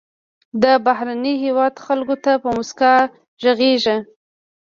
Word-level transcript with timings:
د 0.63 0.65
بهرني 0.85 1.33
هېواد 1.43 1.73
خلکو 1.85 2.15
ته 2.23 2.31
په 2.41 2.49
موسکا 2.57 2.93
غږیږه. 3.43 3.97